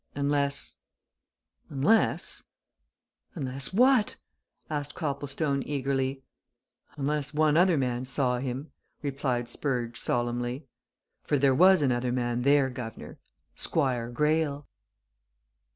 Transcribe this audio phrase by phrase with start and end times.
[0.15, 0.77] unless
[1.69, 2.45] unless"
[3.35, 4.15] "Unless what?"
[4.67, 6.23] asked Copplestone eagerly.
[6.97, 8.71] "Unless one other man saw him,"
[9.03, 10.65] replied Spurge solemnly.
[11.21, 13.19] "For there was another man there, guv'nor.
[13.53, 14.67] Squire Greyle!"